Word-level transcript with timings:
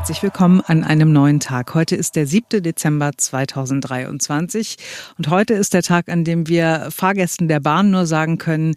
Herzlich 0.00 0.22
willkommen 0.22 0.62
an 0.62 0.82
einem 0.82 1.12
neuen 1.12 1.40
Tag. 1.40 1.74
Heute 1.74 1.94
ist 1.94 2.16
der 2.16 2.26
7. 2.26 2.62
Dezember 2.62 3.10
2023 3.14 4.76
und 5.18 5.28
heute 5.28 5.52
ist 5.52 5.74
der 5.74 5.82
Tag, 5.82 6.08
an 6.08 6.24
dem 6.24 6.48
wir 6.48 6.88
Fahrgästen 6.88 7.48
der 7.48 7.60
Bahn 7.60 7.90
nur 7.90 8.06
sagen 8.06 8.38
können, 8.38 8.76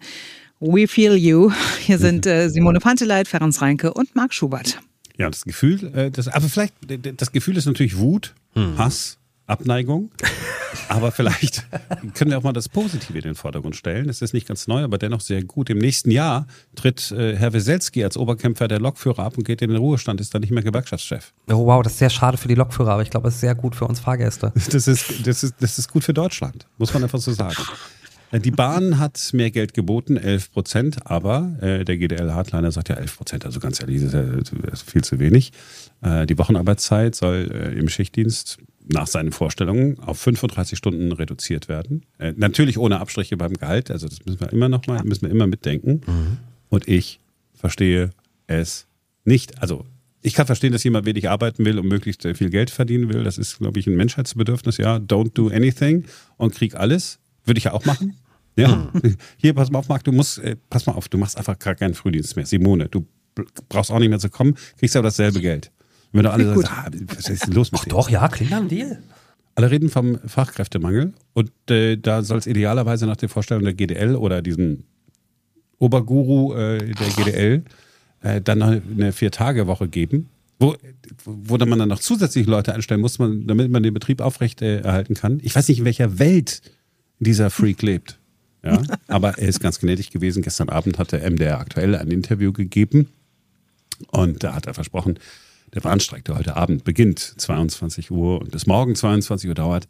We 0.60 0.86
feel 0.86 1.14
you. 1.14 1.50
Hier 1.80 1.98
sind 1.98 2.26
äh, 2.26 2.48
Simone 2.50 2.78
Panteleit, 2.78 3.26
Ferenc 3.26 3.58
Reinke 3.62 3.94
und 3.94 4.14
Marc 4.14 4.34
Schubert. 4.34 4.82
Ja, 5.16 5.30
das 5.30 5.46
Gefühl, 5.46 5.90
äh, 5.96 6.10
das, 6.10 6.28
aber 6.28 6.46
vielleicht, 6.46 6.74
das 7.18 7.32
Gefühl 7.32 7.56
ist 7.56 7.64
natürlich 7.64 7.96
Wut, 7.96 8.34
hm. 8.52 8.76
Hass, 8.76 9.16
Abneigung. 9.46 10.10
Aber 10.88 11.12
vielleicht 11.12 11.64
können 12.14 12.30
wir 12.30 12.38
auch 12.38 12.42
mal 12.42 12.52
das 12.52 12.68
Positive 12.68 13.16
in 13.16 13.24
den 13.24 13.34
Vordergrund 13.34 13.76
stellen. 13.76 14.06
Das 14.06 14.22
ist 14.22 14.34
nicht 14.34 14.46
ganz 14.46 14.66
neu, 14.66 14.82
aber 14.82 14.98
dennoch 14.98 15.20
sehr 15.20 15.42
gut. 15.42 15.70
Im 15.70 15.78
nächsten 15.78 16.10
Jahr 16.10 16.46
tritt 16.74 17.10
äh, 17.12 17.36
Herr 17.36 17.52
Weselski 17.52 18.02
als 18.04 18.16
Oberkämpfer 18.16 18.68
der 18.68 18.80
Lokführer 18.80 19.20
ab 19.20 19.38
und 19.38 19.44
geht 19.44 19.62
in 19.62 19.70
den 19.70 19.78
Ruhestand, 19.78 20.20
ist 20.20 20.34
dann 20.34 20.40
nicht 20.40 20.50
mehr 20.50 20.62
Gewerkschaftschef. 20.62 21.32
Oh 21.48 21.66
wow, 21.66 21.82
das 21.82 21.92
ist 21.94 21.98
sehr 22.00 22.10
schade 22.10 22.36
für 22.36 22.48
die 22.48 22.54
Lokführer, 22.54 22.92
aber 22.92 23.02
ich 23.02 23.10
glaube, 23.10 23.28
es 23.28 23.34
ist 23.34 23.40
sehr 23.40 23.54
gut 23.54 23.76
für 23.76 23.86
uns 23.86 24.00
Fahrgäste. 24.00 24.52
Das 24.70 24.88
ist, 24.88 25.26
das 25.26 25.42
ist, 25.44 25.54
das 25.60 25.78
ist 25.78 25.90
gut 25.90 26.04
für 26.04 26.14
Deutschland, 26.14 26.66
muss 26.78 26.92
man 26.92 27.02
einfach 27.02 27.20
so 27.20 27.32
sagen. 27.32 27.56
Äh, 28.34 28.40
die 28.40 28.50
Bahn 28.50 28.98
hat 28.98 29.30
mehr 29.32 29.50
Geld 29.50 29.74
geboten, 29.74 30.16
11 30.16 30.52
Prozent, 30.52 31.06
aber 31.06 31.56
äh, 31.60 31.84
der 31.84 31.96
GDL-Hardliner 31.96 32.72
sagt 32.72 32.88
ja 32.88 32.96
11 32.96 33.16
Prozent, 33.16 33.46
also 33.46 33.60
ganz 33.60 33.80
ehrlich, 33.80 34.02
das 34.02 34.14
ist, 34.72 34.90
viel 34.90 35.04
zu 35.04 35.18
wenig. 35.18 35.52
Äh, 36.02 36.26
die 36.26 36.36
Wochenarbeitszeit 36.38 37.14
soll 37.14 37.50
äh, 37.52 37.78
im 37.78 37.88
Schichtdienst 37.88 38.58
nach 38.86 39.06
seinen 39.06 39.32
Vorstellungen 39.32 39.98
auf 40.00 40.18
35 40.18 40.76
Stunden 40.76 41.12
reduziert 41.12 41.68
werden. 41.68 42.04
Äh, 42.18 42.34
natürlich 42.36 42.76
ohne 42.76 43.00
Abstriche 43.00 43.36
beim 43.36 43.54
Gehalt, 43.54 43.90
also 43.90 44.08
das 44.08 44.24
müssen 44.26 44.40
wir 44.40 44.52
immer 44.52 44.68
noch 44.68 44.86
mal, 44.86 45.02
müssen 45.04 45.22
wir 45.22 45.30
immer 45.30 45.46
mitdenken. 45.46 46.02
Mhm. 46.06 46.36
Und 46.68 46.88
ich 46.88 47.20
verstehe 47.54 48.10
es 48.46 48.86
nicht. 49.24 49.62
Also 49.62 49.86
ich 50.20 50.34
kann 50.34 50.46
verstehen, 50.46 50.72
dass 50.72 50.82
jemand 50.84 51.06
wenig 51.06 51.30
arbeiten 51.30 51.64
will 51.64 51.78
und 51.78 51.86
möglichst 51.86 52.22
viel 52.22 52.50
Geld 52.50 52.70
verdienen 52.70 53.12
will. 53.12 53.24
Das 53.24 53.38
ist, 53.38 53.58
glaube 53.58 53.78
ich, 53.78 53.86
ein 53.86 53.94
Menschheitsbedürfnis. 53.94 54.78
Ja, 54.78 54.96
don't 54.96 55.32
do 55.34 55.48
anything 55.48 56.04
und 56.36 56.54
krieg 56.54 56.74
alles. 56.74 57.18
Würde 57.44 57.58
ich 57.58 57.64
ja 57.64 57.72
auch 57.72 57.84
machen. 57.84 58.16
Ja, 58.56 58.90
mhm. 58.92 59.16
hier, 59.36 59.54
pass 59.54 59.70
mal 59.70 59.80
auf, 59.80 59.88
Marc, 59.88 60.04
du 60.04 60.12
musst, 60.12 60.38
äh, 60.38 60.56
pass 60.70 60.86
mal 60.86 60.92
auf, 60.92 61.08
du 61.08 61.18
machst 61.18 61.36
einfach 61.36 61.58
gar 61.58 61.74
keinen 61.74 61.94
Frühdienst 61.94 62.36
mehr. 62.36 62.46
Simone, 62.46 62.88
du 62.88 63.06
brauchst 63.68 63.90
auch 63.90 63.98
nicht 63.98 64.10
mehr 64.10 64.18
zu 64.18 64.30
kommen, 64.30 64.54
kriegst 64.78 64.96
aber 64.96 65.08
dasselbe 65.08 65.40
Geld. 65.40 65.72
Wenn 66.12 66.22
du 66.22 66.30
alle 66.30 66.54
sagst, 66.54 66.70
ah, 66.70 66.88
was 67.16 67.28
ist 67.28 67.46
denn 67.46 67.54
los 67.54 67.72
mit 67.72 67.80
Ach 67.82 67.86
doch, 67.86 68.08
ja, 68.08 68.28
klingt 68.28 68.52
nach 68.52 68.58
einem 68.58 68.68
Deal. 68.68 69.02
Alle 69.56 69.70
reden 69.70 69.88
vom 69.88 70.18
Fachkräftemangel 70.26 71.12
und 71.32 71.50
äh, 71.70 71.96
da 71.96 72.22
soll 72.22 72.38
es 72.38 72.46
idealerweise 72.46 73.06
nach 73.06 73.16
der 73.16 73.28
Vorstellung 73.28 73.64
der 73.64 73.74
GDL 73.74 74.16
oder 74.16 74.42
diesem 74.42 74.84
Oberguru 75.78 76.54
äh, 76.54 76.78
der 76.78 77.08
GDL 77.08 77.64
äh, 78.20 78.40
dann 78.40 78.58
noch 78.58 78.68
eine 78.68 79.12
Vier-Tage-Woche 79.12 79.88
geben, 79.88 80.28
wo, 80.58 80.76
wo 81.24 81.56
dann 81.56 81.68
man 81.68 81.78
dann 81.78 81.88
noch 81.88 82.00
zusätzlich 82.00 82.46
Leute 82.46 82.74
einstellen 82.74 83.00
muss, 83.00 83.18
man, 83.18 83.46
damit 83.46 83.70
man 83.70 83.82
den 83.82 83.94
Betrieb 83.94 84.20
aufrecht 84.20 84.62
äh, 84.62 84.80
erhalten 84.80 85.14
kann. 85.14 85.40
Ich 85.42 85.54
weiß 85.54 85.68
nicht, 85.68 85.80
in 85.80 85.84
welcher 85.84 86.18
Welt 86.18 86.62
dieser 87.18 87.50
Freak 87.50 87.82
lebt. 87.82 88.18
Ja, 88.64 88.82
aber 89.08 89.38
er 89.38 89.48
ist 89.48 89.60
ganz 89.60 89.78
gnädig 89.78 90.10
gewesen. 90.10 90.42
Gestern 90.42 90.70
Abend 90.70 90.98
hat 90.98 91.12
der 91.12 91.28
MDR 91.30 91.60
aktuell 91.60 91.94
ein 91.94 92.10
Interview 92.10 92.52
gegeben 92.52 93.08
und 94.10 94.42
da 94.42 94.54
hat 94.54 94.66
er 94.66 94.74
versprochen, 94.74 95.18
der 95.74 95.80
Bahnstreik, 95.80 96.24
der 96.24 96.38
heute 96.38 96.56
Abend 96.56 96.84
beginnt, 96.84 97.18
22 97.18 98.10
Uhr 98.10 98.40
und 98.40 98.50
bis 98.52 98.66
morgen 98.66 98.94
22 98.94 99.48
Uhr 99.48 99.54
dauert, 99.54 99.86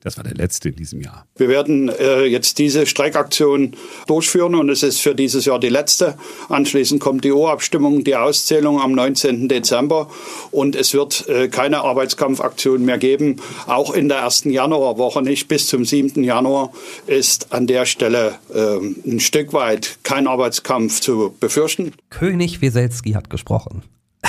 das 0.00 0.16
war 0.16 0.24
der 0.24 0.34
letzte 0.34 0.68
in 0.68 0.76
diesem 0.76 1.00
Jahr. 1.00 1.26
Wir 1.36 1.48
werden 1.48 1.88
äh, 1.88 2.24
jetzt 2.24 2.58
diese 2.58 2.86
Streikaktion 2.86 3.74
durchführen 4.06 4.54
und 4.54 4.68
es 4.68 4.82
ist 4.82 5.00
für 5.00 5.14
dieses 5.14 5.44
Jahr 5.44 5.58
die 5.58 5.68
letzte. 5.68 6.16
Anschließend 6.48 7.00
kommt 7.00 7.24
die 7.24 7.32
Urabstimmung, 7.32 8.04
die 8.04 8.14
Auszählung 8.14 8.80
am 8.80 8.92
19. 8.92 9.48
Dezember 9.48 10.08
und 10.52 10.76
es 10.76 10.94
wird 10.94 11.28
äh, 11.28 11.48
keine 11.48 11.80
Arbeitskampfaktion 11.80 12.84
mehr 12.84 12.98
geben. 12.98 13.36
Auch 13.66 13.92
in 13.92 14.08
der 14.08 14.18
ersten 14.18 14.50
Januarwoche 14.50 15.20
nicht. 15.22 15.48
Bis 15.48 15.66
zum 15.66 15.84
7. 15.84 16.22
Januar 16.22 16.72
ist 17.06 17.52
an 17.52 17.66
der 17.66 17.84
Stelle 17.84 18.36
äh, 18.54 18.76
ein 19.10 19.20
Stück 19.20 19.52
weit 19.52 19.98
kein 20.04 20.28
Arbeitskampf 20.28 21.00
zu 21.00 21.34
befürchten. 21.40 21.92
König 22.10 22.60
Weselski 22.60 23.12
hat 23.12 23.30
gesprochen. 23.30 23.82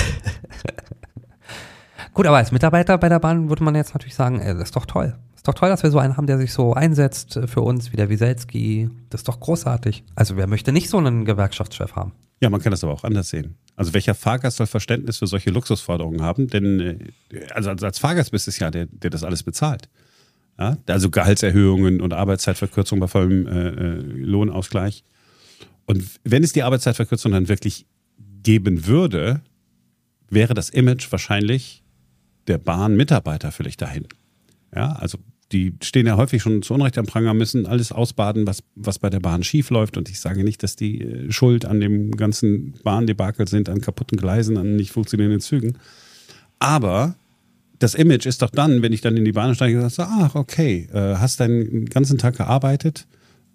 Gut, 2.14 2.26
aber 2.26 2.38
als 2.38 2.52
Mitarbeiter 2.52 2.98
bei 2.98 3.08
der 3.08 3.20
Bahn 3.20 3.48
würde 3.48 3.64
man 3.64 3.74
jetzt 3.74 3.94
natürlich 3.94 4.14
sagen, 4.14 4.40
ey, 4.40 4.54
das 4.54 4.64
ist 4.64 4.76
doch 4.76 4.86
toll. 4.86 5.16
Ist 5.34 5.48
doch 5.48 5.54
toll, 5.54 5.70
dass 5.70 5.82
wir 5.82 5.90
so 5.90 5.98
einen 5.98 6.16
haben, 6.16 6.26
der 6.26 6.38
sich 6.38 6.52
so 6.52 6.74
einsetzt 6.74 7.40
für 7.46 7.62
uns, 7.62 7.92
wie 7.92 7.96
der 7.96 8.10
Wieselski. 8.10 8.90
Das 9.08 9.20
ist 9.20 9.28
doch 9.28 9.40
großartig. 9.40 10.04
Also 10.14 10.36
wer 10.36 10.46
möchte 10.46 10.72
nicht 10.72 10.90
so 10.90 10.98
einen 10.98 11.24
Gewerkschaftschef 11.24 11.96
haben? 11.96 12.12
Ja, 12.42 12.50
man 12.50 12.60
kann 12.60 12.72
das 12.72 12.84
aber 12.84 12.92
auch 12.92 13.04
anders 13.04 13.30
sehen. 13.30 13.54
Also 13.76 13.94
welcher 13.94 14.14
Fahrgast 14.14 14.58
soll 14.58 14.66
Verständnis 14.66 15.18
für 15.18 15.26
solche 15.26 15.50
Luxusforderungen 15.50 16.22
haben? 16.22 16.48
Denn 16.48 16.80
äh, 17.32 17.46
also 17.54 17.70
als 17.70 17.98
Fahrgast 17.98 18.32
bist 18.32 18.46
du 18.46 18.50
es 18.50 18.58
ja, 18.58 18.70
der, 18.70 18.86
der 18.86 19.10
das 19.10 19.24
alles 19.24 19.42
bezahlt. 19.42 19.88
Ja? 20.58 20.76
Also 20.86 21.10
Gehaltserhöhungen 21.10 22.00
und 22.00 22.12
Arbeitszeitverkürzung 22.12 23.00
bei 23.00 23.08
vollem 23.08 23.46
äh, 23.46 23.68
äh, 23.68 24.00
Lohnausgleich. 24.02 25.04
Und 25.86 26.04
wenn 26.24 26.44
es 26.44 26.52
die 26.52 26.62
Arbeitszeitverkürzung 26.62 27.32
dann 27.32 27.48
wirklich 27.48 27.86
geben 28.42 28.86
würde, 28.86 29.40
wäre 30.28 30.54
das 30.54 30.70
Image 30.70 31.10
wahrscheinlich 31.10 31.79
der 32.50 32.58
Bahnmitarbeiter 32.58 33.52
völlig 33.52 33.76
dahin. 33.76 34.06
Ja, 34.74 34.92
also 34.92 35.18
die 35.52 35.74
stehen 35.82 36.06
ja 36.06 36.16
häufig 36.16 36.42
schon 36.42 36.62
zu 36.62 36.74
Unrecht 36.74 36.96
am 36.98 37.06
Pranger, 37.06 37.34
müssen 37.34 37.66
alles 37.66 37.90
ausbaden, 37.90 38.46
was, 38.46 38.62
was 38.76 38.98
bei 38.98 39.10
der 39.10 39.20
Bahn 39.20 39.42
schief 39.42 39.70
läuft. 39.70 39.96
Und 39.96 40.08
ich 40.08 40.20
sage 40.20 40.44
nicht, 40.44 40.62
dass 40.62 40.76
die 40.76 41.00
äh, 41.00 41.32
Schuld 41.32 41.64
an 41.64 41.80
dem 41.80 42.12
ganzen 42.16 42.74
Bahndebakel 42.84 43.48
sind, 43.48 43.68
an 43.68 43.80
kaputten 43.80 44.18
Gleisen, 44.18 44.56
an 44.56 44.76
nicht 44.76 44.92
funktionierenden 44.92 45.40
Zügen. 45.40 45.78
Aber 46.58 47.16
das 47.78 47.94
Image 47.94 48.26
ist 48.26 48.42
doch 48.42 48.50
dann, 48.50 48.82
wenn 48.82 48.92
ich 48.92 49.00
dann 49.00 49.16
in 49.16 49.24
die 49.24 49.32
Bahn 49.32 49.54
steige 49.54 49.82
und 49.82 49.90
sage, 49.90 50.10
ach, 50.12 50.34
okay, 50.34 50.88
äh, 50.92 51.16
hast 51.16 51.40
deinen 51.40 51.86
ganzen 51.86 52.18
Tag 52.18 52.36
gearbeitet, 52.36 53.06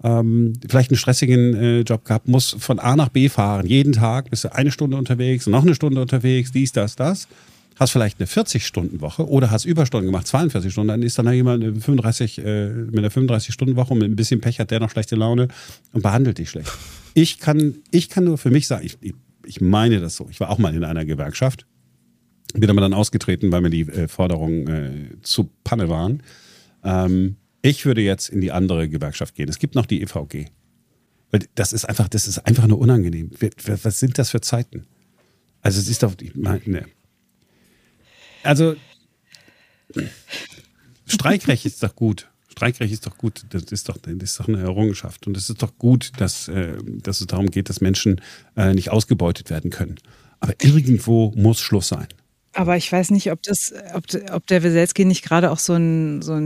ähm, 0.04 0.54
vielleicht 0.68 0.92
einen 0.92 0.98
stressigen 0.98 1.56
äh, 1.56 1.80
Job 1.82 2.04
gehabt, 2.04 2.28
muss 2.28 2.56
von 2.60 2.80
A 2.80 2.96
nach 2.96 3.10
B 3.10 3.30
fahren, 3.30 3.68
jeden 3.68 3.94
Tag, 3.94 4.30
bist 4.32 4.44
du 4.44 4.54
eine 4.54 4.72
Stunde 4.72 4.98
unterwegs, 4.98 5.48
noch 5.48 5.64
eine 5.64 5.76
Stunde 5.76 6.02
unterwegs, 6.02 6.52
dies, 6.52 6.72
das, 6.72 6.96
das. 6.96 7.28
Hast 7.78 7.92
vielleicht 7.92 8.20
eine 8.20 8.28
40-Stunden-Woche 8.28 9.28
oder 9.28 9.52
hast 9.52 9.66
Überstunden 9.66 10.08
gemacht, 10.08 10.28
42 10.28 10.72
Stunden, 10.72 10.88
dann 10.88 11.04
ist 11.04 11.20
dann 11.20 11.32
jemand 11.34 11.64
35, 11.84 12.38
äh, 12.38 12.70
mit 12.70 13.00
einer 13.00 13.10
35-Stunden-Woche 13.10 13.94
und 13.94 14.00
mit 14.00 14.10
ein 14.10 14.16
bisschen 14.16 14.40
Pech 14.40 14.60
hat 14.60 14.72
der 14.72 14.80
noch 14.80 14.90
schlechte 14.90 15.16
Laune 15.16 15.50
und 15.92 16.02
behandelt 16.02 16.38
dich 16.38 16.50
schlecht. 16.50 16.72
Ich 17.14 17.40
kann, 17.40 17.76
ich 17.92 18.10
kann 18.10 18.24
nur 18.24 18.38
für 18.38 18.50
mich 18.50 18.68
sagen, 18.68 18.86
ich, 18.86 18.98
ich 19.46 19.62
meine 19.62 20.00
das 20.00 20.16
so. 20.16 20.28
Ich 20.30 20.40
war 20.40 20.50
auch 20.50 20.58
mal 20.58 20.74
in 20.74 20.86
einer 20.86 21.06
Gewerkschaft, 21.06 21.66
bin 22.54 22.70
aber 22.70 22.82
dann 22.82 22.94
ausgetreten, 22.94 23.52
weil 23.52 23.62
mir 23.62 23.70
die 23.70 23.82
äh, 23.82 24.08
Forderungen 24.08 24.68
äh, 24.68 25.22
zu 25.22 25.50
Panne 25.64 25.90
waren. 25.90 26.24
Ähm, 26.84 27.36
ich 27.62 27.86
würde 27.86 28.02
jetzt 28.02 28.30
in 28.30 28.42
die 28.42 28.52
andere 28.52 28.88
Gewerkschaft 28.88 29.36
gehen. 29.36 29.50
Es 29.50 29.60
gibt 29.60 29.76
noch 29.76 29.86
die 29.86 30.02
EVG. 30.02 30.46
Weil 31.32 31.42
das 31.56 31.74
ist 31.74 31.86
einfach, 31.86 32.08
das 32.08 32.28
ist 32.28 32.40
einfach 32.40 32.68
nur 32.68 32.80
unangenehm. 32.80 33.32
Was 33.66 34.00
sind 34.00 34.18
das 34.18 34.30
für 34.30 34.40
Zeiten? 34.40 34.86
Also 35.62 35.80
es 35.80 35.90
ist 35.90 36.04
doch, 36.04 36.14
ich 36.22 36.36
meine, 36.36 36.62
ne. 36.66 36.86
Also 38.46 38.76
Streikrecht 41.08 41.66
ist 41.66 41.84
doch 41.84 41.96
gut. 41.96 42.30
Streikrecht 42.50 42.94
ist 42.94 43.06
doch 43.06 43.18
gut. 43.18 43.46
Das 43.50 43.64
ist 43.64 43.90
doch, 43.90 43.98
das 43.98 44.14
ist 44.14 44.40
doch 44.40 44.48
eine 44.48 44.60
Errungenschaft. 44.60 45.28
Und 45.28 45.36
es 45.36 45.50
ist 45.50 45.62
doch 45.62 45.78
gut, 45.78 46.12
dass, 46.18 46.48
äh, 46.48 46.78
dass 46.86 47.22
es 47.22 47.28
darum 47.28 47.52
geht, 47.52 47.70
dass 47.70 47.82
Menschen 47.82 48.22
äh, 48.56 48.74
nicht 48.74 48.92
ausgebeutet 48.92 49.50
werden 49.50 49.72
können. 49.72 49.96
Aber 50.40 50.54
irgendwo 50.62 51.32
muss 51.36 51.60
Schluss 51.60 51.90
sein. 51.90 52.08
Aber 52.58 52.78
ich 52.78 52.90
weiß 52.90 53.12
nicht, 53.12 53.34
ob 53.34 53.44
das, 53.44 53.74
ob, 53.94 54.06
ob 54.32 54.48
der 54.48 54.64
Weselski 54.64 55.04
nicht 55.04 55.26
gerade 55.26 55.52
auch 55.52 55.60
so 55.60 55.74
einen 55.74 56.22
so 56.22 56.40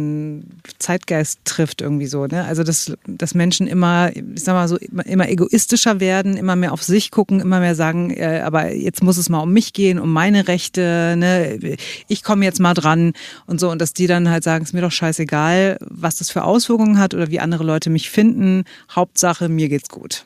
Zeitgeist 0.79 1.41
trifft 1.45 1.81
irgendwie 1.81 2.07
so. 2.07 2.25
Ne? 2.25 2.45
Also 2.45 2.63
dass, 2.63 2.91
dass 3.05 3.35
Menschen 3.35 3.67
immer, 3.67 4.11
ich 4.15 4.43
sag 4.43 4.55
mal 4.55 4.67
so, 4.67 4.77
immer, 4.77 5.05
immer 5.05 5.29
egoistischer 5.29 5.99
werden, 5.99 6.35
immer 6.35 6.55
mehr 6.55 6.73
auf 6.73 6.81
sich 6.81 7.11
gucken, 7.11 7.39
immer 7.39 7.59
mehr 7.59 7.75
sagen, 7.75 8.09
äh, 8.09 8.41
aber 8.43 8.73
jetzt 8.73 9.03
muss 9.03 9.17
es 9.17 9.29
mal 9.29 9.41
um 9.41 9.53
mich 9.53 9.71
gehen, 9.71 9.99
um 9.99 10.11
meine 10.11 10.47
Rechte. 10.47 11.13
Ne? 11.15 11.77
Ich 12.07 12.23
komme 12.23 12.43
jetzt 12.43 12.59
mal 12.59 12.73
dran 12.73 13.13
und 13.45 13.59
so 13.59 13.69
und 13.69 13.79
dass 13.79 13.93
die 13.93 14.07
dann 14.07 14.31
halt 14.31 14.43
sagen, 14.43 14.63
es 14.63 14.73
mir 14.73 14.81
doch 14.81 14.91
scheißegal, 14.91 15.77
was 15.81 16.15
das 16.15 16.31
für 16.31 16.43
Auswirkungen 16.43 16.97
hat 16.97 17.13
oder 17.13 17.29
wie 17.29 17.39
andere 17.39 17.63
Leute 17.63 17.91
mich 17.91 18.09
finden. 18.09 18.63
Hauptsache 18.89 19.47
mir 19.47 19.69
geht's 19.69 19.89
gut. 19.89 20.25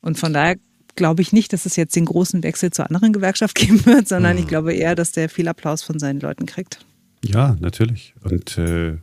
Und 0.00 0.18
von 0.18 0.32
daher 0.32 0.56
glaube 0.96 1.22
ich 1.22 1.32
nicht, 1.32 1.52
dass 1.52 1.66
es 1.66 1.76
jetzt 1.76 1.96
den 1.96 2.04
großen 2.04 2.42
Wechsel 2.42 2.70
zur 2.70 2.86
anderen 2.86 3.12
Gewerkschaft 3.12 3.54
geben 3.56 3.84
wird, 3.86 4.08
sondern 4.08 4.36
mhm. 4.36 4.42
ich 4.42 4.48
glaube 4.48 4.74
eher, 4.74 4.94
dass 4.94 5.12
der 5.12 5.28
viel 5.28 5.48
Applaus 5.48 5.82
von 5.82 5.98
seinen 5.98 6.20
Leuten 6.20 6.46
kriegt. 6.46 6.84
Ja, 7.24 7.56
natürlich. 7.60 8.14
Und 8.22 8.56
äh, 8.58 8.96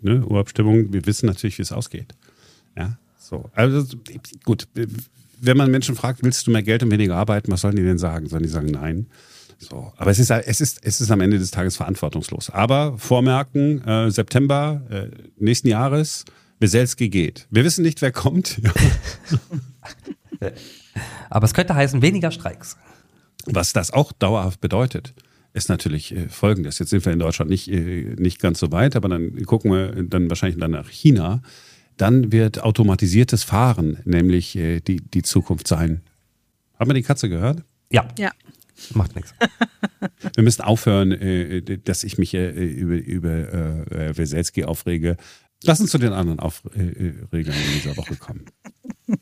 ne, 0.00 0.24
Urabstimmung, 0.26 0.92
wir 0.92 1.04
wissen 1.06 1.26
natürlich, 1.26 1.58
wie 1.58 1.62
es 1.62 1.72
ausgeht. 1.72 2.14
Ja, 2.76 2.98
so. 3.18 3.50
Also 3.54 3.84
gut, 4.44 4.68
wenn 5.40 5.56
man 5.56 5.70
Menschen 5.70 5.96
fragt, 5.96 6.22
willst 6.22 6.46
du 6.46 6.50
mehr 6.50 6.62
Geld 6.62 6.82
und 6.82 6.90
weniger 6.90 7.16
arbeiten, 7.16 7.50
was 7.50 7.62
sollen 7.62 7.76
die 7.76 7.82
denn 7.82 7.98
sagen? 7.98 8.28
Sollen 8.28 8.42
die 8.42 8.48
sagen 8.48 8.68
nein? 8.68 9.06
So, 9.58 9.92
aber 9.96 10.10
es 10.10 10.18
ist, 10.18 10.30
es, 10.30 10.60
ist, 10.60 10.80
es 10.82 11.00
ist 11.00 11.10
am 11.10 11.20
Ende 11.20 11.38
des 11.38 11.50
Tages 11.50 11.76
verantwortungslos. 11.76 12.50
Aber 12.50 12.98
vormerken, 12.98 13.82
äh, 13.86 14.10
September 14.10 14.82
äh, 14.90 15.08
nächsten 15.38 15.68
Jahres, 15.68 16.24
Weselski 16.60 17.08
geht. 17.08 17.46
Wir 17.50 17.64
wissen 17.64 17.82
nicht, 17.82 18.02
wer 18.02 18.12
kommt. 18.12 18.60
Aber 21.30 21.44
es 21.44 21.54
könnte 21.54 21.74
heißen 21.74 22.02
weniger 22.02 22.30
Streiks. 22.30 22.76
Was 23.46 23.72
das 23.72 23.92
auch 23.92 24.12
dauerhaft 24.12 24.60
bedeutet, 24.60 25.14
ist 25.56 25.68
natürlich 25.68 26.14
äh, 26.14 26.28
folgendes. 26.28 26.78
Jetzt 26.78 26.90
sind 26.90 27.04
wir 27.04 27.12
in 27.12 27.18
Deutschland 27.18 27.50
nicht, 27.50 27.68
äh, 27.68 28.14
nicht 28.18 28.40
ganz 28.40 28.60
so 28.60 28.72
weit, 28.72 28.94
aber 28.94 29.08
dann 29.08 29.42
gucken 29.44 29.72
wir 29.72 30.02
dann 30.04 30.28
wahrscheinlich 30.28 30.60
dann 30.60 30.72
nach 30.72 30.88
China. 30.88 31.40
Dann 31.96 32.30
wird 32.30 32.62
automatisiertes 32.62 33.42
Fahren 33.42 33.98
nämlich 34.04 34.54
äh, 34.56 34.80
die, 34.80 34.96
die 34.96 35.22
Zukunft 35.22 35.66
sein. 35.66 36.02
Haben 36.78 36.90
wir 36.90 36.94
die 36.94 37.02
Katze 37.02 37.30
gehört? 37.30 37.62
Ja. 37.90 38.06
Ja. 38.18 38.32
Macht 38.92 39.16
nichts. 39.16 39.34
Wir 40.34 40.44
müssen 40.44 40.60
aufhören, 40.60 41.16
dass 41.84 42.04
ich 42.04 42.18
mich 42.18 42.34
über, 42.34 42.96
über 42.96 43.86
Weselski 44.18 44.64
aufrege. 44.64 45.16
Lass 45.62 45.80
uns 45.80 45.90
zu 45.90 45.96
den 45.96 46.12
anderen 46.12 46.40
Aufregern 46.40 47.54
in 47.54 47.72
dieser 47.74 47.96
Woche 47.96 48.16
kommen. 48.16 48.44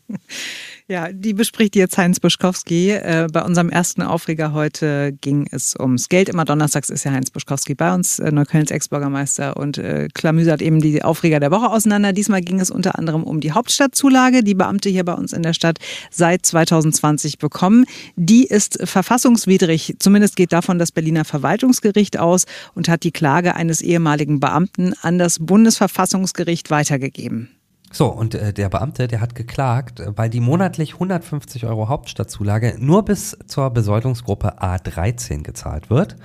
Ja, 0.86 1.10
die 1.12 1.32
bespricht 1.32 1.76
jetzt 1.76 1.96
Heinz 1.96 2.20
Buschkowski. 2.20 2.90
Äh, 2.90 3.28
bei 3.32 3.42
unserem 3.42 3.70
ersten 3.70 4.02
Aufreger 4.02 4.52
heute 4.52 5.14
ging 5.18 5.48
es 5.50 5.74
ums 5.80 6.10
Geld. 6.10 6.28
Immer 6.28 6.44
donnerstags 6.44 6.90
ist 6.90 7.04
ja 7.04 7.12
Heinz 7.12 7.30
Buschkowski 7.30 7.74
bei 7.74 7.94
uns, 7.94 8.18
äh, 8.18 8.30
Neuköllns 8.30 8.70
Ex-Bürgermeister 8.70 9.56
und 9.56 9.78
äh, 9.78 10.08
klamüsert 10.12 10.60
eben 10.60 10.82
die 10.82 11.02
Aufreger 11.02 11.40
der 11.40 11.50
Woche 11.50 11.70
auseinander. 11.70 12.12
Diesmal 12.12 12.42
ging 12.42 12.60
es 12.60 12.70
unter 12.70 12.98
anderem 12.98 13.24
um 13.24 13.40
die 13.40 13.52
Hauptstadtzulage, 13.52 14.42
die 14.44 14.54
Beamte 14.54 14.90
hier 14.90 15.06
bei 15.06 15.14
uns 15.14 15.32
in 15.32 15.42
der 15.42 15.54
Stadt 15.54 15.78
seit 16.10 16.44
2020 16.44 17.38
bekommen. 17.38 17.86
Die 18.16 18.44
ist 18.44 18.78
verfassungswidrig. 18.86 19.96
Zumindest 20.00 20.36
geht 20.36 20.52
davon 20.52 20.78
das 20.78 20.92
Berliner 20.92 21.24
Verwaltungsgericht 21.24 22.18
aus 22.18 22.44
und 22.74 22.90
hat 22.90 23.04
die 23.04 23.12
Klage 23.12 23.54
eines 23.54 23.80
ehemaligen 23.80 24.38
Beamten 24.38 24.92
an 25.00 25.18
das 25.18 25.38
Bundesverfassungsgericht 25.38 26.68
weitergegeben. 26.68 27.48
So, 27.94 28.08
und 28.08 28.34
äh, 28.34 28.52
der 28.52 28.68
Beamte, 28.70 29.06
der 29.06 29.20
hat 29.20 29.36
geklagt, 29.36 30.00
äh, 30.00 30.10
weil 30.16 30.28
die 30.28 30.40
monatlich 30.40 30.94
150 30.94 31.64
Euro 31.64 31.88
Hauptstadtzulage 31.88 32.74
nur 32.80 33.04
bis 33.04 33.38
zur 33.46 33.70
Besoldungsgruppe 33.70 34.60
A13 34.60 35.44
gezahlt 35.44 35.90
wird. 35.90 36.16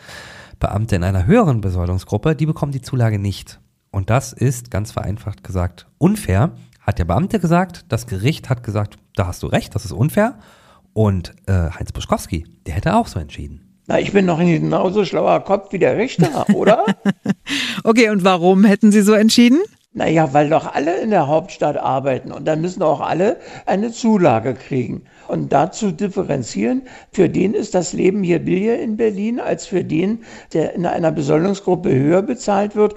Beamte 0.59 0.95
in 0.95 1.03
einer 1.03 1.27
höheren 1.27 1.61
Besoldungsgruppe, 1.61 2.35
die 2.35 2.47
bekommen 2.47 2.71
die 2.71 2.81
Zulage 2.81 3.19
nicht. 3.19 3.59
Und 3.91 4.09
das 4.09 4.33
ist, 4.33 4.71
ganz 4.71 4.91
vereinfacht 4.91 5.43
gesagt, 5.43 5.85
unfair, 5.99 6.53
hat 6.81 6.97
der 6.97 7.05
Beamte 7.05 7.39
gesagt. 7.39 7.85
Das 7.89 8.07
Gericht 8.07 8.49
hat 8.49 8.63
gesagt, 8.63 8.97
da 9.15 9.27
hast 9.27 9.43
du 9.43 9.47
recht, 9.47 9.75
das 9.75 9.85
ist 9.85 9.91
unfair. 9.91 10.39
Und 10.93 11.35
äh, 11.45 11.69
Heinz 11.69 11.91
Buschkowski, 11.91 12.47
der 12.65 12.73
hätte 12.73 12.95
auch 12.95 13.05
so 13.05 13.19
entschieden. 13.19 13.83
Na, 13.85 13.99
ich 13.99 14.11
bin 14.11 14.25
noch 14.25 14.39
ein 14.39 14.47
genauso 14.47 15.05
schlauer 15.05 15.39
Kopf 15.41 15.71
wie 15.71 15.79
der 15.79 15.97
Richter, 15.97 16.49
oder? 16.49 16.83
okay, 17.83 18.09
und 18.09 18.23
warum 18.23 18.63
hätten 18.63 18.91
Sie 18.91 19.01
so 19.01 19.13
entschieden? 19.13 19.59
Naja, 19.91 20.33
weil 20.33 20.49
doch 20.49 20.71
alle 20.75 21.01
in 21.01 21.09
der 21.09 21.27
Hauptstadt 21.27 21.75
arbeiten 21.75 22.31
und 22.31 22.45
dann 22.45 22.61
müssen 22.61 22.83
auch 22.83 23.01
alle 23.01 23.37
eine 23.65 23.91
Zulage 23.91 24.53
kriegen. 24.53 25.05
Und 25.27 25.51
dazu 25.51 25.91
differenzieren, 25.91 26.83
für 27.11 27.27
den 27.27 27.55
ist 27.55 27.73
das 27.73 27.93
Leben 27.93 28.21
hier 28.21 28.37
billiger 28.37 28.77
in 28.77 28.97
Berlin 28.97 29.39
als 29.39 29.65
für 29.65 29.83
den, 29.83 30.23
der 30.53 30.75
in 30.75 30.85
einer 30.85 31.11
Besoldungsgruppe 31.11 31.89
höher 31.93 32.21
bezahlt 32.21 32.75
wird. 32.75 32.93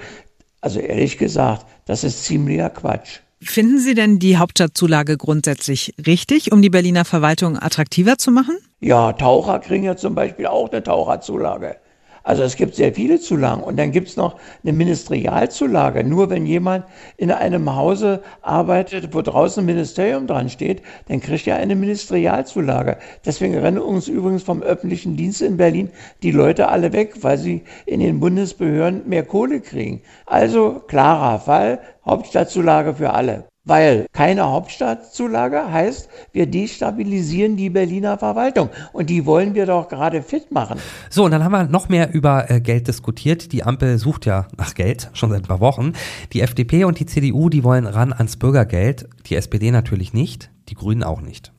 Also 0.61 0.81
ehrlich 0.81 1.17
gesagt, 1.17 1.65
das 1.87 2.05
ist 2.05 2.25
ziemlicher 2.25 2.69
Quatsch. 2.69 3.21
Finden 3.41 3.79
Sie 3.79 3.95
denn 3.95 4.19
die 4.19 4.37
Hauptstadtzulage 4.37 5.17
grundsätzlich 5.17 5.95
richtig, 6.07 6.53
um 6.53 6.63
die 6.63 6.71
Berliner 6.71 7.05
Verwaltung 7.05 7.59
attraktiver 7.59 8.19
zu 8.19 8.31
machen? 8.31 8.57
Ja, 8.81 9.15
Taucher 9.15 9.59
kriegen 9.59 9.85
ja 9.85 9.97
zum 9.97 10.15
Beispiel 10.15 10.47
auch 10.47 10.71
eine 10.71 10.83
Taucherzulage. 10.83 11.77
Also 12.25 12.43
es 12.43 12.57
gibt 12.57 12.75
sehr 12.75 12.95
viele 12.95 13.21
Zulagen. 13.21 13.63
Und 13.63 13.79
dann 13.79 13.93
gibt 13.93 14.09
es 14.09 14.17
noch 14.17 14.37
eine 14.63 14.73
Ministerialzulage. 14.73 16.05
Nur 16.05 16.31
wenn 16.31 16.47
jemand 16.47 16.85
in 17.17 17.31
einem 17.31 17.75
Hause 17.75 18.23
arbeitet, 18.43 19.15
wo 19.15 19.23
draußen 19.23 19.63
ein 19.63 19.67
Ministerium 19.67 20.27
dran 20.27 20.49
steht, 20.49 20.83
dann 21.09 21.21
kriegt 21.21 21.47
er 21.47 21.57
eine 21.57 21.75
Ministerialzulage. 21.75 22.99
Deswegen 23.25 23.57
rennen 23.59 23.79
uns 23.79 24.09
übrigens 24.09 24.43
vom 24.43 24.63
öffentlichen 24.63 25.17
Dienst 25.17 25.43
in 25.43 25.57
Berlin 25.57 25.91
die 26.23 26.33
Leute 26.33 26.69
alle 26.69 26.93
weg, 26.93 27.15
weil 27.23 27.39
sie 27.39 27.63
in 27.87 28.01
den 28.01 28.21
Bundesbehörden 28.21 29.09
mehr 29.09 29.25
Kohle 29.25 29.61
kriegen. 29.61 30.03
Also 30.27 30.83
klarer 30.87 31.39
Fall, 31.39 31.81
Hauptstadtzulage 32.05 32.95
für 32.95 33.13
alle. 33.13 33.52
Weil 33.65 34.07
keine 34.13 34.43
Hauptstadtzulage 34.43 35.71
heißt, 35.71 36.09
wir 36.33 36.47
destabilisieren 36.47 37.57
die 37.57 37.71
Berliner 37.71 38.19
Verwaltung. 38.19 38.71
Und 38.93 39.09
die 39.09 39.25
wollen 39.25 39.55
wir 39.55 39.67
doch 39.67 39.89
gerade 39.89 40.23
fit 40.23 40.51
machen. 40.51 40.81
So, 41.11 41.25
und 41.25 41.31
dann 41.31 41.45
haben 41.45 41.53
wir 41.53 41.65
noch 41.65 41.89
mehr 41.89 42.13
über 42.13 42.51
äh, 42.51 42.61
Geld 42.61 42.89
diskutiert. 42.89 43.53
Die 43.53 43.63
Ampel 43.63 43.99
sucht 43.99 44.27
ja 44.27 44.49
nach 44.57 44.75
Geld, 44.75 45.11
schon 45.13 45.31
seit 45.31 45.43
ein 45.43 45.49
paar 45.49 45.61
Wochen. 45.61 45.93
Die 46.33 46.41
FDP 46.41 46.85
und 46.85 46.99
die 46.99 47.07
CDU, 47.07 47.51
die 47.51 47.63
wollen 47.63 47.87
ran 47.87 48.13
ans 48.13 48.37
Bürgergeld. 48.37 49.09
Die 49.27 49.37
SPD 49.37 49.71
natürlich 49.71 50.13
nicht, 50.13 50.51
die 50.69 50.75
Grünen 50.75 51.05
auch 51.05 51.21
nicht. 51.21 51.53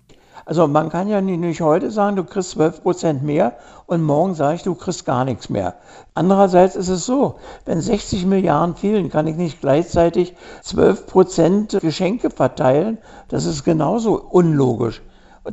Also 0.45 0.67
man 0.67 0.89
kann 0.89 1.07
ja 1.07 1.21
nicht 1.21 1.61
heute 1.61 1.89
sagen, 1.91 2.15
du 2.15 2.23
kriegst 2.23 2.51
12 2.51 2.83
Prozent 2.83 3.23
mehr 3.23 3.57
und 3.85 4.03
morgen 4.03 4.35
sage 4.35 4.55
ich, 4.55 4.63
du 4.63 4.75
kriegst 4.75 5.05
gar 5.05 5.25
nichts 5.25 5.49
mehr. 5.49 5.75
Andererseits 6.15 6.75
ist 6.75 6.89
es 6.89 7.05
so, 7.05 7.35
wenn 7.65 7.81
60 7.81 8.25
Milliarden 8.25 8.75
fehlen, 8.75 9.09
kann 9.09 9.27
ich 9.27 9.35
nicht 9.35 9.61
gleichzeitig 9.61 10.35
12 10.63 11.07
Prozent 11.07 11.79
Geschenke 11.81 12.29
verteilen. 12.29 12.97
Das 13.29 13.45
ist 13.45 13.63
genauso 13.63 14.21
unlogisch. 14.21 15.01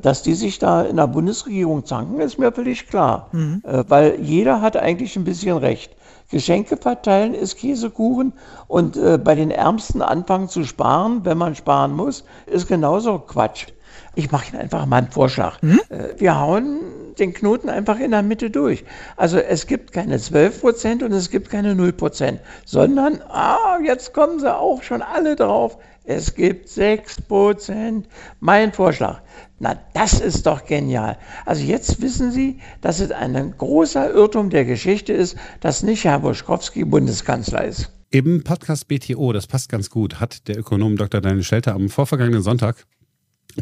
Dass 0.02 0.22
die 0.22 0.34
sich 0.34 0.60
da 0.60 0.82
in 0.82 0.96
der 0.96 1.08
Bundesregierung 1.08 1.84
zanken, 1.84 2.20
ist 2.20 2.38
mir 2.38 2.52
völlig 2.52 2.86
klar. 2.86 3.28
Mhm. 3.32 3.62
Äh, 3.64 3.84
weil 3.88 4.20
jeder 4.20 4.60
hat 4.60 4.76
eigentlich 4.76 5.16
ein 5.16 5.24
bisschen 5.24 5.56
recht. 5.56 5.96
Geschenke 6.30 6.76
verteilen 6.76 7.34
ist 7.34 7.56
Käsekuchen 7.56 8.32
und 8.68 8.96
äh, 8.96 9.18
bei 9.18 9.34
den 9.34 9.50
Ärmsten 9.50 10.00
anfangen 10.00 10.48
zu 10.48 10.62
sparen, 10.62 11.24
wenn 11.24 11.36
man 11.36 11.56
sparen 11.56 11.92
muss, 11.92 12.24
ist 12.46 12.68
genauso 12.68 13.18
Quatsch. 13.18 13.66
Ich 14.14 14.30
mache 14.30 14.50
Ihnen 14.50 14.62
einfach 14.62 14.86
mal 14.86 14.98
einen 14.98 15.10
Vorschlag. 15.10 15.60
Hm? 15.62 15.80
Äh, 15.88 16.18
wir 16.18 16.38
hauen 16.38 16.80
den 17.18 17.34
Knoten 17.34 17.68
einfach 17.68 17.98
in 17.98 18.10
der 18.10 18.22
Mitte 18.22 18.50
durch. 18.50 18.84
Also 19.16 19.38
es 19.38 19.66
gibt 19.66 19.92
keine 19.92 20.18
12 20.18 20.60
Prozent 20.60 21.02
und 21.02 21.12
es 21.12 21.30
gibt 21.30 21.50
keine 21.50 21.74
0 21.74 21.92
Prozent, 21.92 22.40
sondern, 22.64 23.20
ah, 23.28 23.78
jetzt 23.84 24.12
kommen 24.12 24.40
sie 24.40 24.54
auch 24.54 24.82
schon 24.82 25.02
alle 25.02 25.36
drauf, 25.36 25.78
es 26.04 26.34
gibt 26.34 26.68
6 26.68 27.22
Prozent. 27.22 28.08
Mein 28.40 28.72
Vorschlag. 28.72 29.20
Na, 29.58 29.78
das 29.92 30.20
ist 30.20 30.46
doch 30.46 30.64
genial. 30.64 31.18
Also 31.44 31.62
jetzt 31.62 32.00
wissen 32.00 32.32
Sie, 32.32 32.58
dass 32.80 32.98
es 32.98 33.12
ein 33.12 33.54
großer 33.56 34.10
Irrtum 34.10 34.48
der 34.48 34.64
Geschichte 34.64 35.12
ist, 35.12 35.36
dass 35.60 35.82
nicht 35.82 36.04
Herr 36.04 36.20
Buschkowski 36.20 36.84
Bundeskanzler 36.84 37.64
ist. 37.64 37.92
Im 38.10 38.42
Podcast 38.42 38.88
BTO, 38.88 39.32
das 39.32 39.46
passt 39.46 39.68
ganz 39.68 39.90
gut, 39.90 40.18
hat 40.18 40.48
der 40.48 40.58
Ökonom 40.58 40.96
Dr. 40.96 41.20
Daniel 41.20 41.44
Stelter 41.44 41.74
am 41.74 41.90
vorvergangenen 41.90 42.42
Sonntag 42.42 42.86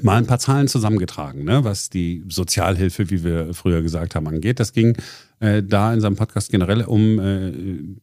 mal 0.02 0.16
ein 0.16 0.26
paar 0.26 0.38
Zahlen 0.38 0.68
zusammengetragen, 0.68 1.44
ne, 1.44 1.64
was 1.64 1.90
die 1.90 2.24
Sozialhilfe, 2.28 3.10
wie 3.10 3.24
wir 3.24 3.54
früher 3.54 3.82
gesagt 3.82 4.14
haben, 4.14 4.28
angeht. 4.28 4.60
Das 4.60 4.72
ging 4.72 4.96
äh, 5.40 5.62
da 5.62 5.92
in 5.92 6.00
seinem 6.00 6.16
Podcast 6.16 6.50
generell 6.50 6.82
um 6.82 7.18
äh, 7.18 7.52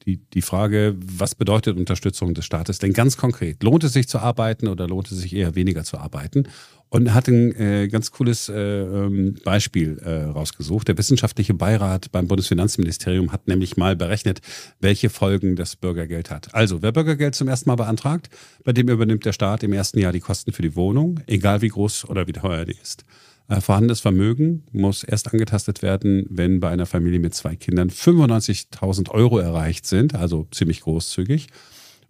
die, 0.06 0.18
die 0.34 0.42
Frage, 0.42 0.96
was 0.98 1.36
bedeutet 1.36 1.78
Unterstützung 1.78 2.34
des 2.34 2.46
Staates 2.46 2.80
denn 2.80 2.94
ganz 2.94 3.18
konkret? 3.18 3.62
Lohnt 3.64 3.84
es 3.84 3.94
sich 3.94 4.08
zu 4.08 4.20
arbeiten 4.20 4.68
oder 4.68 4.88
lohnt 4.88 5.12
es 5.12 5.18
sich 5.18 5.36
eher 5.36 5.56
weniger 5.56 5.84
zu 5.84 5.98
arbeiten? 5.98 6.48
Und 6.90 7.14
hat 7.14 7.28
ein 7.28 7.54
äh, 7.60 7.88
ganz 7.90 8.12
cooles 8.12 8.48
äh, 8.48 8.54
ähm, 8.56 9.36
Beispiel 9.44 9.98
äh, 9.98 10.26
rausgesucht. 10.26 10.88
Der 10.88 10.98
wissenschaftliche 10.98 11.54
Beirat 11.54 12.12
beim 12.12 12.28
Bundesfinanzministerium 12.28 13.34
hat 13.34 13.48
nämlich 13.48 13.76
mal 13.76 13.98
berechnet, 13.98 14.40
welche 14.80 15.10
Folgen 15.10 15.56
das 15.58 15.76
Bürgergeld 15.76 16.30
hat. 16.30 16.54
Also, 16.54 16.82
wer 16.82 16.94
Bürgergeld 16.94 17.36
zum 17.36 17.48
ersten 17.50 17.70
Mal 17.70 17.76
beantragt, 17.76 18.30
bei 18.64 18.72
dem 18.72 18.88
übernimmt 18.88 19.26
der 19.26 19.34
Staat 19.34 19.64
im 19.64 19.74
ersten 19.74 20.00
Jahr 20.00 20.14
die 20.14 20.22
Kosten 20.22 20.54
für 20.54 20.62
die 20.62 20.76
Wohnung, 20.76 21.20
egal 21.28 21.62
wie 21.62 21.70
groß 21.70 22.06
oder 22.06 22.28
wie 22.28 22.34
teuer 22.34 22.64
die 22.66 22.78
ist. 22.82 23.04
Äh, 23.48 23.62
vorhandenes 23.62 24.00
Vermögen 24.00 24.64
muss 24.72 25.04
erst 25.04 25.32
angetastet 25.32 25.82
werden, 25.82 26.26
wenn 26.30 26.60
bei 26.60 26.70
einer 26.70 26.86
Familie 26.86 27.20
mit 27.20 27.36
zwei 27.36 27.56
Kindern 27.56 27.90
95.000 27.90 29.12
Euro 29.12 29.38
erreicht 29.38 29.86
sind, 29.86 30.16
also 30.16 30.48
ziemlich 30.52 30.82
großzügig. 30.82 31.48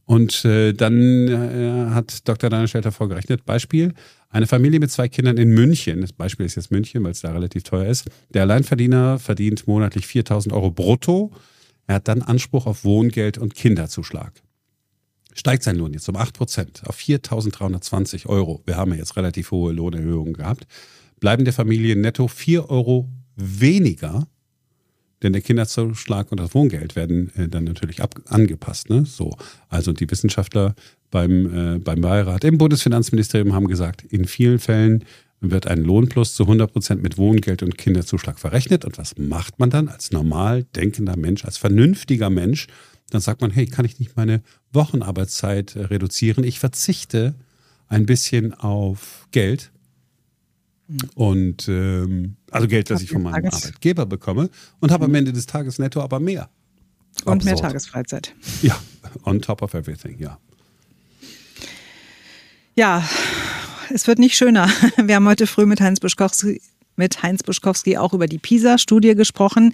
Und 0.05 0.45
äh, 0.45 0.73
dann 0.73 1.27
äh, 1.27 1.93
hat 1.93 2.27
Dr. 2.27 2.49
Daniel 2.49 2.67
Stelter 2.67 2.91
vorgerechnet, 2.91 3.43
Beispiel, 3.43 3.93
eine 4.29 4.47
Familie 4.47 4.79
mit 4.79 4.91
zwei 4.91 5.07
Kindern 5.09 5.37
in 5.37 5.49
München, 5.49 6.01
das 6.01 6.13
Beispiel 6.13 6.45
ist 6.45 6.55
jetzt 6.55 6.71
München, 6.71 7.03
weil 7.03 7.11
es 7.11 7.21
da 7.21 7.31
relativ 7.31 7.63
teuer 7.63 7.87
ist, 7.87 8.05
der 8.29 8.43
Alleinverdiener 8.43 9.17
verdient 9.17 9.67
monatlich 9.67 10.05
4.000 10.05 10.53
Euro 10.53 10.71
brutto, 10.71 11.31
er 11.87 11.95
hat 11.95 12.07
dann 12.07 12.21
Anspruch 12.21 12.65
auf 12.65 12.83
Wohngeld 12.83 13.37
und 13.37 13.55
Kinderzuschlag. 13.55 14.31
Steigt 15.33 15.63
sein 15.63 15.75
Lohn 15.75 15.93
jetzt 15.93 16.07
um 16.07 16.15
8% 16.15 16.85
auf 16.85 16.97
4.320 16.97 18.27
Euro, 18.27 18.61
wir 18.65 18.77
haben 18.77 18.91
ja 18.91 18.99
jetzt 18.99 19.17
relativ 19.17 19.51
hohe 19.51 19.73
Lohnerhöhungen 19.73 20.33
gehabt, 20.33 20.67
bleiben 21.25 21.43
der 21.43 21.55
Familie 21.55 21.95
netto 21.95 22.27
4 22.27 22.69
Euro 22.69 23.09
weniger 23.35 24.27
denn 25.23 25.33
der 25.33 25.41
Kinderzuschlag 25.41 26.31
und 26.31 26.39
das 26.39 26.53
Wohngeld 26.53 26.95
werden 26.95 27.31
äh, 27.35 27.47
dann 27.47 27.63
natürlich 27.63 28.03
ab, 28.03 28.13
angepasst. 28.27 28.91
Ne? 28.91 29.05
So, 29.07 29.35
also 29.67 29.91
die 29.91 30.11
Wissenschaftler 30.11 30.75
beim, 31.09 31.77
äh, 31.77 31.79
beim 31.79 32.01
Beirat 32.01 32.43
im 32.43 32.59
Bundesfinanzministerium 32.59 33.53
haben 33.55 33.67
gesagt, 33.67 34.03
in 34.03 34.25
vielen 34.25 34.59
Fällen 34.59 35.03
wird 35.41 35.65
ein 35.65 35.83
Lohnplus 35.83 36.35
zu 36.35 36.43
100 36.43 36.71
Prozent 36.71 37.01
mit 37.01 37.17
Wohngeld 37.17 37.63
und 37.63 37.75
Kinderzuschlag 37.75 38.37
verrechnet. 38.37 38.85
Und 38.85 38.99
was 38.99 39.17
macht 39.17 39.57
man 39.57 39.71
dann 39.71 39.87
als 39.87 40.11
normal 40.11 40.65
denkender 40.75 41.17
Mensch, 41.17 41.43
als 41.43 41.57
vernünftiger 41.57 42.29
Mensch? 42.29 42.67
Dann 43.09 43.21
sagt 43.21 43.41
man, 43.41 43.49
hey, 43.49 43.65
kann 43.65 43.85
ich 43.85 43.97
nicht 43.97 44.15
meine 44.15 44.43
Wochenarbeitszeit 44.73 45.75
äh, 45.75 45.85
reduzieren? 45.85 46.43
Ich 46.43 46.59
verzichte 46.59 47.33
ein 47.87 48.05
bisschen 48.05 48.53
auf 48.53 49.27
Geld 49.31 49.71
Und 51.15 51.67
ähm, 51.67 52.35
also 52.51 52.67
Geld, 52.67 52.89
das 52.89 53.01
ich 53.01 53.09
von 53.09 53.23
meinem 53.23 53.45
Arbeitgeber 53.45 54.05
bekomme 54.05 54.49
und 54.79 54.91
habe 54.91 55.05
am 55.05 55.15
Ende 55.15 55.33
des 55.33 55.45
Tages 55.45 55.79
netto 55.79 56.01
aber 56.01 56.19
mehr. 56.19 56.49
Und 57.23 57.45
mehr 57.45 57.55
Tagesfreizeit. 57.55 58.35
Ja, 58.61 58.77
on 59.23 59.41
top 59.41 59.61
of 59.61 59.73
everything, 59.73 60.19
ja. 60.19 60.37
Ja, 62.75 63.07
es 63.89 64.05
wird 64.05 64.19
nicht 64.19 64.35
schöner. 64.35 64.69
Wir 64.97 65.15
haben 65.15 65.27
heute 65.27 65.47
früh 65.47 65.65
mit 65.65 65.79
Heinz 65.79 65.99
Buschkowski 65.99 66.61
mit 66.95 67.23
Heinz 67.23 67.43
Buschkowski 67.43 67.97
auch 67.97 68.13
über 68.13 68.27
die 68.27 68.37
PISA-Studie 68.37 69.15
gesprochen. 69.15 69.73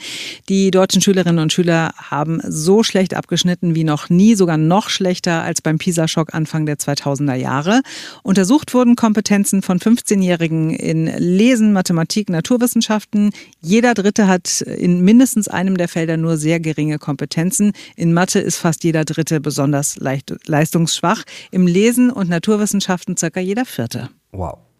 Die 0.49 0.71
deutschen 0.71 1.01
Schülerinnen 1.01 1.39
und 1.39 1.53
Schüler 1.53 1.91
haben 1.97 2.41
so 2.47 2.83
schlecht 2.83 3.13
abgeschnitten 3.13 3.75
wie 3.75 3.83
noch 3.83 4.09
nie, 4.09 4.35
sogar 4.35 4.57
noch 4.57 4.89
schlechter 4.89 5.43
als 5.43 5.61
beim 5.61 5.77
PISA-Schock 5.77 6.33
Anfang 6.33 6.65
der 6.65 6.77
2000er 6.77 7.35
Jahre. 7.35 7.81
Untersucht 8.23 8.73
wurden 8.73 8.95
Kompetenzen 8.95 9.61
von 9.61 9.79
15-Jährigen 9.79 10.71
in 10.71 11.07
Lesen, 11.17 11.73
Mathematik, 11.73 12.29
Naturwissenschaften. 12.29 13.31
Jeder 13.61 13.93
Dritte 13.93 14.27
hat 14.27 14.61
in 14.61 15.01
mindestens 15.01 15.47
einem 15.47 15.77
der 15.77 15.87
Felder 15.87 16.17
nur 16.17 16.37
sehr 16.37 16.59
geringe 16.59 16.99
Kompetenzen. 16.99 17.73
In 17.95 18.13
Mathe 18.13 18.39
ist 18.39 18.57
fast 18.57 18.83
jeder 18.83 19.05
Dritte 19.05 19.41
besonders 19.41 19.97
leicht, 19.97 20.33
leistungsschwach. 20.45 21.23
Im 21.51 21.67
Lesen 21.67 22.09
und 22.11 22.29
Naturwissenschaften 22.29 23.17
circa 23.17 23.39
jeder 23.39 23.65
Vierte. 23.65 24.09
Wow. 24.31 24.70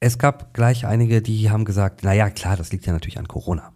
Es 0.00 0.18
gab 0.18 0.52
gleich 0.54 0.86
einige, 0.86 1.22
die 1.22 1.50
haben 1.50 1.64
gesagt, 1.64 2.04
naja, 2.04 2.30
klar, 2.30 2.56
das 2.56 2.72
liegt 2.72 2.86
ja 2.86 2.92
natürlich 2.92 3.18
an 3.18 3.28
Corona. 3.28 3.72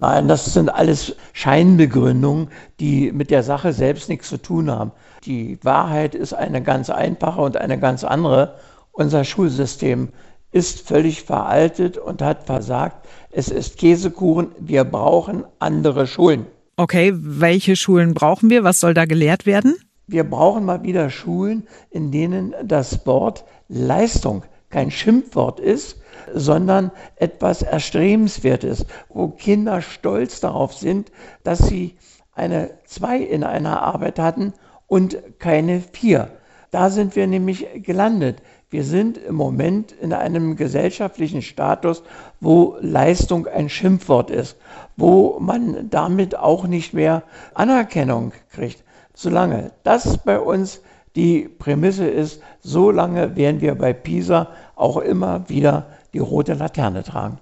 Nein, 0.00 0.28
das 0.28 0.46
sind 0.46 0.70
alles 0.70 1.14
Scheinbegründungen, 1.34 2.48
die 2.80 3.12
mit 3.12 3.30
der 3.30 3.42
Sache 3.42 3.72
selbst 3.74 4.08
nichts 4.08 4.28
zu 4.28 4.38
tun 4.38 4.70
haben. 4.70 4.92
Die 5.24 5.58
Wahrheit 5.62 6.14
ist 6.14 6.32
eine 6.32 6.62
ganz 6.62 6.88
einfache 6.88 7.42
und 7.42 7.58
eine 7.58 7.78
ganz 7.78 8.02
andere. 8.02 8.56
Unser 8.92 9.24
Schulsystem 9.24 10.08
ist 10.52 10.88
völlig 10.88 11.22
veraltet 11.22 11.98
und 11.98 12.22
hat 12.22 12.44
versagt. 12.44 13.06
Es 13.30 13.48
ist 13.48 13.76
Käsekuchen. 13.76 14.48
Wir 14.58 14.84
brauchen 14.84 15.44
andere 15.58 16.06
Schulen. 16.06 16.46
Okay, 16.76 17.12
welche 17.14 17.76
Schulen 17.76 18.14
brauchen 18.14 18.48
wir? 18.48 18.64
Was 18.64 18.80
soll 18.80 18.94
da 18.94 19.04
gelehrt 19.04 19.44
werden? 19.44 19.76
Wir 20.06 20.24
brauchen 20.24 20.64
mal 20.64 20.82
wieder 20.82 21.10
Schulen, 21.10 21.68
in 21.90 22.10
denen 22.10 22.54
das 22.64 23.06
Wort 23.06 23.44
Leistung 23.68 24.44
kein 24.70 24.90
Schimpfwort 24.90 25.60
ist, 25.60 26.00
sondern 26.34 26.90
etwas 27.16 27.62
Erstrebenswertes, 27.62 28.86
wo 29.08 29.28
Kinder 29.28 29.82
stolz 29.82 30.40
darauf 30.40 30.74
sind, 30.74 31.10
dass 31.42 31.58
sie 31.58 31.96
eine 32.32 32.70
zwei 32.86 33.18
in 33.18 33.44
einer 33.44 33.82
Arbeit 33.82 34.18
hatten 34.18 34.54
und 34.86 35.18
keine 35.38 35.80
vier. 35.80 36.30
Da 36.70 36.90
sind 36.90 37.16
wir 37.16 37.26
nämlich 37.26 37.66
gelandet. 37.82 38.42
Wir 38.70 38.84
sind 38.84 39.18
im 39.18 39.34
Moment 39.34 39.90
in 39.90 40.12
einem 40.12 40.54
gesellschaftlichen 40.54 41.42
Status, 41.42 42.04
wo 42.40 42.76
Leistung 42.80 43.48
ein 43.48 43.68
Schimpfwort 43.68 44.30
ist, 44.30 44.56
wo 44.96 45.38
man 45.40 45.90
damit 45.90 46.36
auch 46.36 46.68
nicht 46.68 46.94
mehr 46.94 47.24
Anerkennung 47.54 48.32
kriegt. 48.52 48.84
Solange 49.12 49.72
das 49.82 50.18
bei 50.18 50.38
uns 50.38 50.80
die 51.16 51.48
Prämisse 51.48 52.06
ist, 52.06 52.42
so 52.60 52.90
lange 52.90 53.36
werden 53.36 53.60
wir 53.60 53.74
bei 53.74 53.92
PISA 53.92 54.48
auch 54.76 54.96
immer 54.98 55.48
wieder 55.48 55.86
die 56.12 56.18
rote 56.18 56.54
Laterne 56.54 57.02
tragen. 57.02 57.38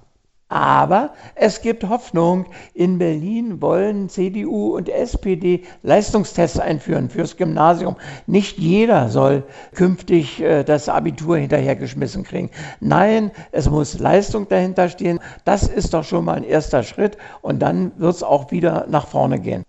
Aber 0.50 1.10
es 1.34 1.60
gibt 1.60 1.86
Hoffnung. 1.86 2.46
In 2.72 2.96
Berlin 2.96 3.60
wollen 3.60 4.08
CDU 4.08 4.74
und 4.76 4.88
SPD 4.88 5.64
Leistungstests 5.82 6.58
einführen 6.58 7.10
fürs 7.10 7.36
Gymnasium. 7.36 7.96
Nicht 8.26 8.58
jeder 8.58 9.10
soll 9.10 9.44
künftig 9.74 10.40
äh, 10.40 10.64
das 10.64 10.88
Abitur 10.88 11.36
hinterhergeschmissen 11.36 12.24
kriegen. 12.24 12.50
Nein, 12.80 13.30
es 13.52 13.68
muss 13.68 13.98
Leistung 13.98 14.48
dahinter 14.48 14.88
stehen. 14.88 15.20
Das 15.44 15.64
ist 15.64 15.92
doch 15.92 16.04
schon 16.04 16.24
mal 16.24 16.38
ein 16.38 16.44
erster 16.44 16.82
Schritt 16.82 17.18
und 17.42 17.60
dann 17.60 17.92
wird 17.98 18.14
es 18.14 18.22
auch 18.22 18.50
wieder 18.50 18.86
nach 18.88 19.06
vorne 19.06 19.40
gehen. 19.40 19.64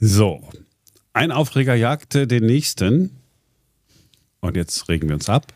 So, 0.00 0.40
ein 1.14 1.32
Aufreger 1.32 1.74
jagte 1.74 2.26
den 2.26 2.44
nächsten. 2.44 3.18
Und 4.40 4.56
jetzt 4.56 4.88
regen 4.90 5.08
wir 5.08 5.14
uns 5.14 5.30
ab, 5.30 5.46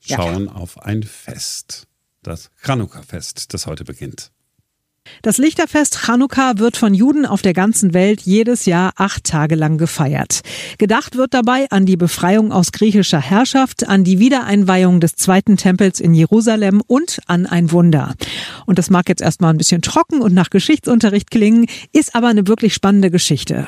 schauen 0.00 0.46
ja. 0.46 0.52
auf 0.52 0.82
ein 0.82 1.02
Fest. 1.04 1.86
Das 2.22 2.50
Chanukka-Fest, 2.62 3.54
das 3.54 3.66
heute 3.66 3.84
beginnt. 3.84 4.32
Das 5.22 5.38
Lichterfest 5.38 6.06
Chanukka 6.06 6.54
wird 6.58 6.76
von 6.76 6.94
Juden 6.94 7.26
auf 7.26 7.42
der 7.42 7.52
ganzen 7.52 7.94
Welt 7.94 8.22
jedes 8.22 8.66
Jahr 8.66 8.92
acht 8.96 9.24
Tage 9.24 9.54
lang 9.54 9.78
gefeiert. 9.78 10.40
Gedacht 10.78 11.16
wird 11.16 11.34
dabei 11.34 11.66
an 11.70 11.86
die 11.86 11.96
Befreiung 11.96 12.52
aus 12.52 12.72
griechischer 12.72 13.20
Herrschaft, 13.20 13.88
an 13.88 14.04
die 14.04 14.18
Wiedereinweihung 14.18 15.00
des 15.00 15.16
zweiten 15.16 15.56
Tempels 15.56 16.00
in 16.00 16.14
Jerusalem 16.14 16.82
und 16.86 17.20
an 17.26 17.46
ein 17.46 17.72
Wunder. 17.72 18.14
Und 18.66 18.78
das 18.78 18.90
mag 18.90 19.08
jetzt 19.08 19.22
erstmal 19.22 19.52
ein 19.52 19.58
bisschen 19.58 19.82
trocken 19.82 20.20
und 20.20 20.34
nach 20.34 20.50
Geschichtsunterricht 20.50 21.30
klingen, 21.30 21.66
ist 21.92 22.14
aber 22.14 22.28
eine 22.28 22.46
wirklich 22.46 22.74
spannende 22.74 23.10
Geschichte. 23.10 23.66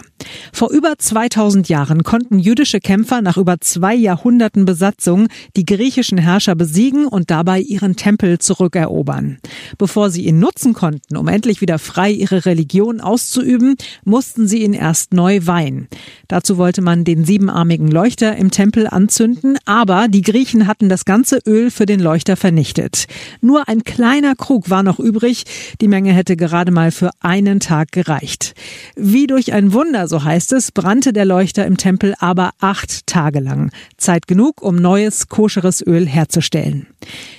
Vor 0.52 0.70
über 0.70 0.98
2000 0.98 1.68
Jahren 1.68 2.02
konnten 2.02 2.38
jüdische 2.38 2.80
Kämpfer 2.80 3.22
nach 3.22 3.36
über 3.36 3.60
zwei 3.60 3.94
Jahrhunderten 3.94 4.64
Besatzung 4.64 5.28
die 5.56 5.64
griechischen 5.64 6.18
Herrscher 6.18 6.54
besiegen 6.54 7.06
und 7.06 7.30
dabei 7.30 7.60
ihren 7.60 7.96
Tempel 7.96 8.38
zurückerobern. 8.38 9.38
Bevor 9.78 10.10
sie 10.10 10.26
ihn 10.26 10.38
nutzen 10.38 10.74
konnten, 10.74 11.16
um 11.16 11.27
endlich 11.28 11.60
wieder 11.60 11.78
frei 11.78 12.10
ihre 12.10 12.46
Religion 12.46 13.00
auszuüben, 13.00 13.76
mussten 14.04 14.48
sie 14.48 14.62
ihn 14.62 14.72
erst 14.72 15.12
neu 15.12 15.40
weihen. 15.44 15.88
Dazu 16.28 16.58
wollte 16.58 16.82
man 16.82 17.04
den 17.04 17.24
siebenarmigen 17.24 17.88
Leuchter 17.88 18.36
im 18.36 18.50
Tempel 18.50 18.86
anzünden, 18.86 19.56
aber 19.64 20.08
die 20.08 20.22
Griechen 20.22 20.66
hatten 20.66 20.88
das 20.88 21.04
ganze 21.04 21.40
Öl 21.46 21.70
für 21.70 21.86
den 21.86 22.00
Leuchter 22.00 22.36
vernichtet. 22.36 23.06
Nur 23.40 23.68
ein 23.68 23.84
kleiner 23.84 24.34
Krug 24.34 24.70
war 24.70 24.82
noch 24.82 24.98
übrig, 24.98 25.44
die 25.80 25.88
Menge 25.88 26.12
hätte 26.12 26.36
gerade 26.36 26.72
mal 26.72 26.90
für 26.90 27.10
einen 27.20 27.60
Tag 27.60 27.92
gereicht. 27.92 28.54
Wie 28.96 29.26
durch 29.26 29.52
ein 29.52 29.72
Wunder, 29.72 30.08
so 30.08 30.24
heißt 30.24 30.52
es, 30.52 30.72
brannte 30.72 31.12
der 31.12 31.24
Leuchter 31.24 31.66
im 31.66 31.76
Tempel 31.76 32.14
aber 32.18 32.50
acht 32.60 33.06
Tage 33.06 33.40
lang. 33.40 33.70
Zeit 33.96 34.26
genug, 34.26 34.62
um 34.62 34.76
neues, 34.76 35.28
koscheres 35.28 35.86
Öl 35.86 36.06
herzustellen. 36.06 36.86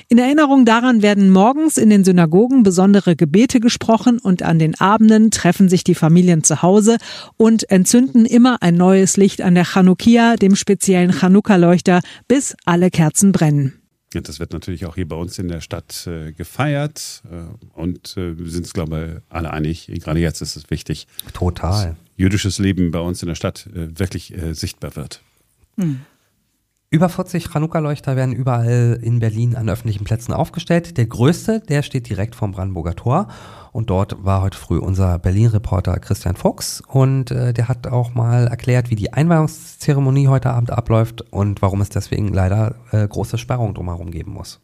In 0.08 0.18
Erinnerung 0.18 0.66
daran 0.66 1.02
werden 1.02 1.30
morgens 1.30 1.78
in 1.78 1.90
den 1.90 2.04
Synagogen 2.04 2.64
besondere 2.64 3.16
Gebete 3.16 3.60
gesprochen 3.60 4.20
und 4.20 4.44
an 4.44 4.60
den 4.60 4.80
Abenden 4.80 5.32
treffen 5.32 5.70
sich 5.70 5.84
die 5.84 5.96
Familien 5.96 6.44
zu 6.44 6.62
Hause 6.62 6.98
und 7.38 7.70
entzünden 7.70 8.26
immer 8.26 8.62
ein 8.62 8.76
neues 8.76 9.18
Licht 9.18 9.42
an 9.42 9.56
der 9.56 9.66
Chanukia, 9.66 10.36
dem 10.36 10.56
speziellen 10.56 11.12
Chanukka-Leuchter, 11.12 12.02
bis 12.28 12.56
alle 12.66 12.90
Kerzen 12.90 13.32
brennen. 13.32 13.74
Ja, 14.14 14.22
das 14.22 14.40
wird 14.40 14.54
natürlich 14.54 14.86
auch 14.88 14.96
hier 14.96 15.08
bei 15.08 15.16
uns 15.16 15.38
in 15.38 15.48
der 15.48 15.62
Stadt 15.62 16.08
äh, 16.08 16.32
gefeiert 16.32 17.22
äh, 17.30 17.80
und 17.80 18.18
äh, 18.18 18.40
wir 18.40 18.50
sind 18.50 18.62
uns, 18.62 18.74
glaube 18.74 19.22
ich, 19.22 19.36
alle 19.36 19.52
einig, 19.54 19.86
gerade 20.04 20.20
jetzt 20.20 20.42
ist 20.42 20.56
es 20.56 20.72
wichtig. 20.72 21.06
Total. 21.34 21.90
Dass 21.90 21.96
jüdisches 22.18 22.58
Leben 22.58 22.90
bei 22.90 23.00
uns 23.00 23.22
in 23.22 23.28
der 23.28 23.36
Stadt 23.36 23.68
äh, 23.68 24.00
wirklich 24.00 24.36
äh, 24.36 24.54
sichtbar 24.54 24.96
wird. 24.96 25.22
Hm. 25.78 26.02
Über 26.92 27.08
40 27.08 27.50
Chanukka-Leuchter 27.52 28.16
werden 28.16 28.34
überall 28.34 29.00
in 29.04 29.20
Berlin 29.20 29.56
an 29.56 29.70
öffentlichen 29.70 30.06
Plätzen 30.06 30.34
aufgestellt. 30.34 30.98
Der 30.98 31.06
größte, 31.06 31.60
der 31.60 31.84
steht 31.84 32.10
direkt 32.10 32.34
vom 32.34 32.52
Brandenburger 32.52 32.96
Tor. 32.96 33.28
Und 33.72 33.92
dort 33.92 34.26
war 34.26 34.42
heute 34.42 34.58
früh 34.58 34.80
unser 34.80 35.20
Berlin-Reporter 35.20 36.00
Christian 36.00 36.36
Fuchs. 36.36 36.82
Und 36.88 37.30
äh, 37.30 37.54
der 37.54 37.68
hat 37.68 37.86
auch 37.86 38.16
mal 38.16 38.48
erklärt, 38.48 38.90
wie 38.90 38.96
die 38.96 39.14
Einweihungszeremonie 39.14 40.30
heute 40.30 40.50
Abend 40.50 40.72
abläuft 40.72 41.22
und 41.32 41.62
warum 41.62 41.82
es 41.82 41.90
deswegen 41.90 42.34
leider 42.34 42.74
äh, 42.90 43.08
große 43.08 43.38
Sperrungen 43.38 43.76
drumherum 43.76 44.10
geben 44.10 44.34
muss. 44.34 44.60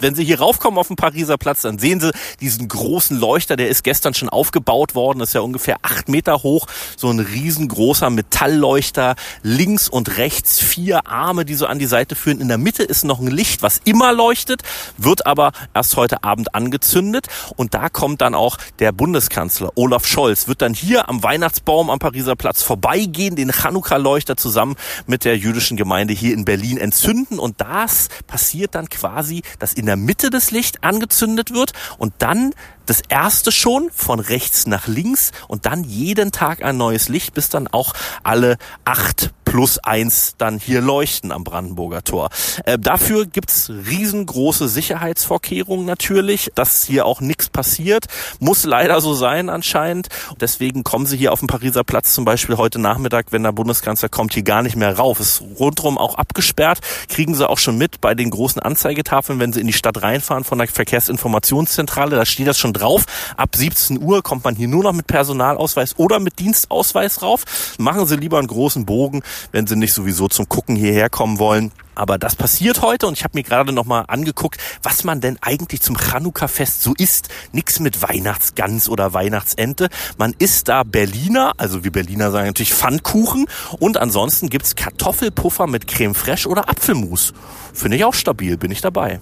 Wenn 0.00 0.14
Sie 0.14 0.24
hier 0.24 0.38
raufkommen 0.38 0.78
auf 0.78 0.88
den 0.88 0.96
Pariser 0.96 1.38
Platz, 1.38 1.62
dann 1.62 1.78
sehen 1.78 2.00
Sie 2.00 2.12
diesen 2.40 2.68
großen 2.68 3.18
Leuchter, 3.18 3.56
der 3.56 3.68
ist 3.68 3.82
gestern 3.82 4.14
schon 4.14 4.28
aufgebaut 4.28 4.94
worden, 4.94 5.18
das 5.18 5.30
ist 5.30 5.34
ja 5.34 5.40
ungefähr 5.40 5.78
acht 5.82 6.08
Meter 6.08 6.42
hoch, 6.42 6.66
so 6.96 7.10
ein 7.10 7.18
riesengroßer 7.18 8.10
Metallleuchter, 8.10 9.16
links 9.42 9.88
und 9.88 10.16
rechts 10.16 10.60
vier 10.60 11.06
Arme, 11.08 11.44
die 11.44 11.54
so 11.54 11.66
an 11.66 11.78
die 11.78 11.86
Seite 11.86 12.14
führen. 12.14 12.40
In 12.40 12.48
der 12.48 12.58
Mitte 12.58 12.84
ist 12.84 13.04
noch 13.04 13.18
ein 13.18 13.26
Licht, 13.26 13.62
was 13.62 13.80
immer 13.84 14.12
leuchtet, 14.12 14.62
wird 14.96 15.26
aber 15.26 15.52
erst 15.74 15.96
heute 15.96 16.22
Abend 16.22 16.54
angezündet. 16.54 17.26
Und 17.56 17.74
da 17.74 17.88
kommt 17.88 18.20
dann 18.20 18.34
auch 18.34 18.56
der 18.78 18.92
Bundeskanzler 18.92 19.72
Olaf 19.74 20.06
Scholz, 20.06 20.46
wird 20.46 20.62
dann 20.62 20.74
hier 20.74 21.08
am 21.08 21.22
Weihnachtsbaum 21.22 21.90
am 21.90 21.98
Pariser 21.98 22.36
Platz 22.36 22.62
vorbeigehen, 22.62 23.34
den 23.34 23.50
Chanukka-Leuchter 23.50 24.36
zusammen 24.36 24.76
mit 25.06 25.24
der 25.24 25.36
jüdischen 25.36 25.76
Gemeinde 25.76 26.14
hier 26.14 26.34
in 26.34 26.44
Berlin 26.44 26.78
entzünden. 26.78 27.38
Und 27.40 27.60
das 27.60 28.08
passiert 28.26 28.76
dann 28.76 28.88
quasi, 28.88 29.42
dass 29.58 29.72
in 29.72 29.87
der 29.88 29.96
Mitte 29.96 30.30
des 30.30 30.50
Licht 30.50 30.84
angezündet 30.84 31.52
wird 31.52 31.72
und 31.96 32.12
dann 32.18 32.52
das 32.88 33.02
erste 33.08 33.52
schon 33.52 33.90
von 33.94 34.18
rechts 34.18 34.66
nach 34.66 34.86
links 34.86 35.32
und 35.46 35.66
dann 35.66 35.84
jeden 35.84 36.32
Tag 36.32 36.62
ein 36.62 36.76
neues 36.76 37.08
Licht, 37.08 37.34
bis 37.34 37.50
dann 37.50 37.68
auch 37.68 37.92
alle 38.22 38.56
acht 38.84 39.32
plus 39.48 39.78
eins 39.78 40.34
dann 40.36 40.58
hier 40.58 40.82
leuchten 40.82 41.32
am 41.32 41.42
Brandenburger 41.42 42.04
Tor. 42.04 42.28
Äh, 42.64 42.78
dafür 42.78 43.24
gibt's 43.24 43.70
riesengroße 43.70 44.68
Sicherheitsvorkehrungen 44.68 45.86
natürlich, 45.86 46.50
dass 46.54 46.84
hier 46.84 47.06
auch 47.06 47.20
nichts 47.22 47.48
passiert. 47.48 48.06
Muss 48.40 48.64
leider 48.64 49.00
so 49.00 49.14
sein 49.14 49.48
anscheinend. 49.48 50.08
Deswegen 50.38 50.84
kommen 50.84 51.06
sie 51.06 51.16
hier 51.16 51.32
auf 51.32 51.38
dem 51.38 51.48
Pariser 51.48 51.82
Platz 51.82 52.12
zum 52.12 52.26
Beispiel 52.26 52.58
heute 52.58 52.78
Nachmittag, 52.78 53.26
wenn 53.30 53.42
der 53.42 53.52
Bundeskanzler 53.52 54.10
kommt, 54.10 54.34
hier 54.34 54.42
gar 54.42 54.62
nicht 54.62 54.76
mehr 54.76 54.96
rauf. 54.98 55.18
Ist 55.18 55.42
rundrum 55.58 55.96
auch 55.96 56.16
abgesperrt. 56.16 56.80
Kriegen 57.08 57.34
sie 57.34 57.48
auch 57.48 57.58
schon 57.58 57.78
mit 57.78 58.02
bei 58.02 58.14
den 58.14 58.28
großen 58.28 58.60
Anzeigetafeln, 58.60 59.40
wenn 59.40 59.54
sie 59.54 59.60
in 59.60 59.66
die 59.66 59.72
Stadt 59.72 60.02
reinfahren 60.02 60.44
von 60.44 60.58
der 60.58 60.68
Verkehrsinformationszentrale. 60.68 62.16
Da 62.16 62.26
steht 62.26 62.48
das 62.48 62.58
schon 62.58 62.74
drauf. 62.78 63.04
Ab 63.36 63.54
17 63.54 64.00
Uhr 64.02 64.22
kommt 64.22 64.44
man 64.44 64.54
hier 64.54 64.68
nur 64.68 64.82
noch 64.82 64.92
mit 64.92 65.06
Personalausweis 65.06 65.98
oder 65.98 66.20
mit 66.20 66.38
Dienstausweis 66.38 67.22
rauf. 67.22 67.44
Machen 67.78 68.06
Sie 68.06 68.16
lieber 68.16 68.38
einen 68.38 68.48
großen 68.48 68.86
Bogen, 68.86 69.22
wenn 69.52 69.66
Sie 69.66 69.76
nicht 69.76 69.92
sowieso 69.92 70.28
zum 70.28 70.48
Gucken 70.48 70.76
hierher 70.76 71.10
kommen 71.10 71.38
wollen. 71.38 71.72
Aber 71.98 72.16
das 72.16 72.36
passiert 72.36 72.80
heute 72.80 73.08
und 73.08 73.14
ich 73.14 73.24
habe 73.24 73.36
mir 73.36 73.42
gerade 73.42 73.72
noch 73.72 73.84
mal 73.84 74.02
angeguckt, 74.02 74.60
was 74.84 75.02
man 75.02 75.20
denn 75.20 75.36
eigentlich 75.40 75.82
zum 75.82 75.98
Chanukka-Fest 75.98 76.80
so 76.80 76.94
isst. 76.96 77.28
Nix 77.50 77.80
mit 77.80 78.02
Weihnachtsgans 78.02 78.88
oder 78.88 79.14
Weihnachtsente. 79.14 79.88
Man 80.16 80.32
isst 80.38 80.68
da 80.68 80.84
Berliner, 80.84 81.54
also 81.56 81.82
wie 81.82 81.90
Berliner 81.90 82.30
sagen 82.30 82.46
natürlich 82.46 82.72
Pfannkuchen 82.72 83.46
und 83.80 83.96
ansonsten 83.96 84.48
gibt's 84.48 84.76
Kartoffelpuffer 84.76 85.66
mit 85.66 85.88
Creme 85.88 86.14
fraiche 86.14 86.48
oder 86.48 86.68
Apfelmus. 86.68 87.32
Finde 87.74 87.96
ich 87.96 88.04
auch 88.04 88.14
stabil, 88.14 88.56
bin 88.56 88.70
ich 88.70 88.80
dabei. 88.80 89.18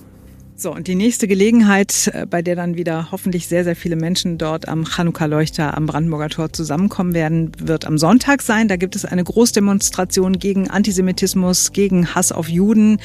So, 0.58 0.72
und 0.72 0.86
die 0.86 0.94
nächste 0.94 1.28
Gelegenheit, 1.28 2.10
äh, 2.14 2.24
bei 2.24 2.40
der 2.40 2.56
dann 2.56 2.76
wieder 2.76 3.08
hoffentlich 3.12 3.46
sehr, 3.46 3.62
sehr 3.62 3.76
viele 3.76 3.94
Menschen 3.94 4.38
dort 4.38 4.68
am 4.68 4.86
Chanukka-Leuchter 4.86 5.76
am 5.76 5.84
Brandenburger 5.84 6.30
Tor 6.30 6.50
zusammenkommen 6.50 7.12
werden, 7.12 7.52
wird 7.58 7.84
am 7.84 7.98
Sonntag 7.98 8.40
sein. 8.40 8.66
Da 8.66 8.76
gibt 8.76 8.96
es 8.96 9.04
eine 9.04 9.22
Großdemonstration 9.22 10.38
gegen 10.38 10.70
Antisemitismus, 10.70 11.72
gegen 11.72 12.14
Hass 12.14 12.32
auf 12.32 12.48
Juden. 12.48 12.98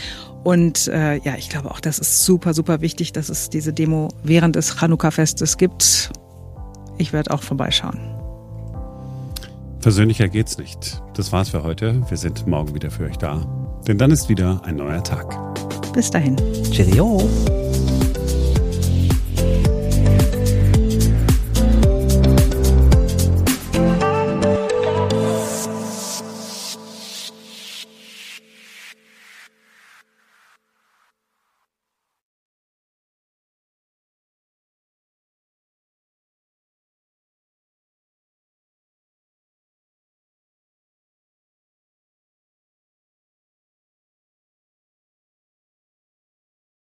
Und 0.46 0.88
äh, 0.88 1.18
ja, 1.18 1.36
ich 1.38 1.50
glaube 1.50 1.72
auch, 1.72 1.82
das 1.82 2.00
ist 2.00 2.24
super, 2.24 2.54
super 2.54 2.80
wichtig, 2.80 3.12
dass 3.12 3.28
es 3.28 3.50
diese 3.50 3.74
Demo 3.74 4.08
während 4.24 4.56
des 4.56 4.78
Chanukka-Festes 4.80 5.58
gibt. 5.58 6.10
Ich 7.00 7.12
werde 7.12 7.32
auch 7.32 7.44
vorbeischauen. 7.44 8.00
Persönlicher 9.82 10.30
geht's 10.30 10.58
nicht. 10.58 11.02
Das 11.16 11.34
war's 11.34 11.50
für 11.50 11.64
heute. 11.64 12.02
Wir 12.08 12.18
sind 12.18 12.48
morgen 12.48 12.74
wieder 12.74 12.92
für 12.92 13.04
euch 13.04 13.18
da. 13.18 13.46
Denn 13.88 13.98
dann 13.98 14.12
ist 14.12 14.30
wieder 14.30 14.62
ein 14.64 14.78
neuer 14.78 15.04
Tag. 15.04 15.61
Bis 15.94 16.10
dahin. 16.10 16.36
Cheerio. 16.72 17.20